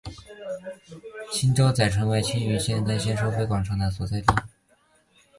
[1.31, 4.33] 青洲仔成为青屿干线收费广场的所在地。